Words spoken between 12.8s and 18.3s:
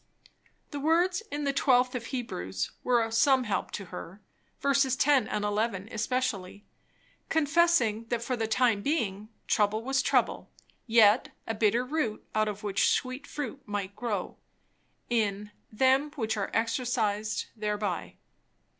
sweet fruit might grow; in "them which are exercised thereby."